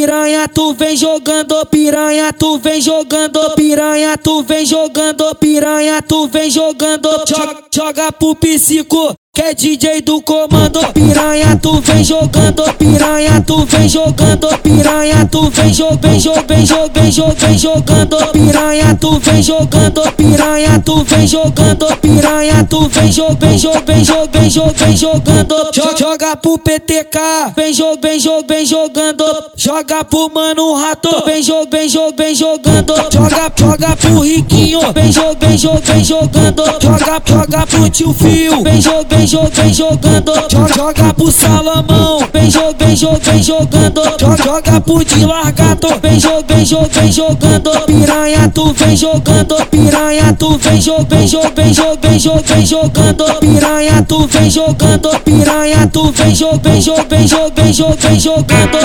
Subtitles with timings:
[0.00, 6.50] piranha, tu vem jogando piranha, tu vem jogando piranha, tu vem jogando piranha, tu vem
[6.50, 9.14] jogando, joga, joga pro psico.
[9.40, 15.48] Que é DJ do comando piranha, tu vem jogando piranha, tu vem jogando piranha, tu
[15.48, 21.26] vem jogando, vem jogando, vem jogando, vem jogando piranha, tu vem jogando piranha, tu vem
[21.26, 23.58] jogando piranha, tu vem jogando, vem
[24.04, 25.56] jogando, vem jogando, vem jogando,
[25.98, 27.18] joga pro PTK,
[27.56, 29.24] vem jogando, vem jogando, vem jogando,
[29.56, 35.10] joga pro mano rato, vem jogando, vem jogando, vem jogando, joga, joga pro riquinho, vem
[35.10, 40.32] jogando, vem jogando, vem jogando, joga, joga pro tio fio, vem jogando vem vem jogando,
[40.74, 44.02] joga, pro Salomão, vem jogando, vem jogando,
[44.44, 50.80] joga, pro de largato, vem jogando, vem jogando, piranha tu vem jogando, piranha tu vem
[50.80, 56.60] jogando, vem jogando, vem jogando, piranha tu vem jogando, piranha tu vem jogando,
[57.08, 58.78] vem jogando, vem jogando,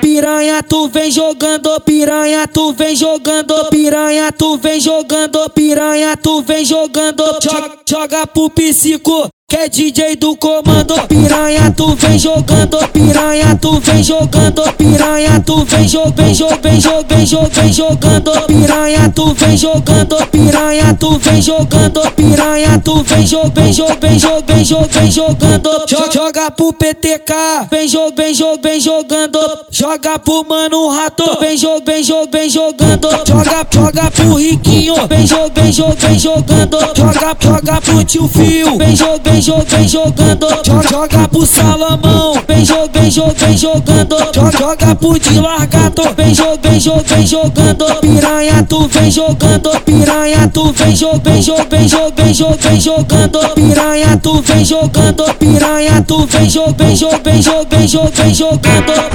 [0.00, 6.64] Piranha, tu vem jogando, piranha, tu vem jogando, piranha, tu vem jogando, piranha, tu vem
[6.64, 9.29] jogando, joga, joga pro psico.
[9.50, 15.64] Que é DJ do comando piranha, tu vem jogando piranha, tu vem jogando piranha, tu
[15.64, 16.14] vem jogando,
[16.62, 22.78] vem jogando, vem jogando, vem jogando, piranha, tu vem jogando piranha, tu vem jogando piranha,
[22.78, 27.34] tu vem jogando, vem jogando, vem jogando, vem jogando, joga pro PTK,
[27.68, 32.50] vem jogando, vem jogando, vem jogando, joga pro mano rato, vem jogando, vem jogando, vem
[32.50, 38.28] jogando, joga, joga pro riquinho, vem jogando, vem jogando, vem jogando, joga, joga pro tio
[38.28, 40.46] fio, vem jogando, vem jogando, vem jogando,
[40.90, 44.16] joga, pro Salomão, vem jogando, vem jogando, vem jogando,
[44.58, 50.48] joga, pro de largato, vem jogando, vem jogando, vem jogando, piranha tu vem jogando, piranha
[50.48, 56.26] tu vem jogando, vem jogando, vem jogando, vem jogando, piranha tu vem jogando, piranha tu
[56.26, 59.10] vem jogando, vem jogando, vem jogando, vem jogando, vem jogando.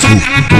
[0.00, 0.57] Thank.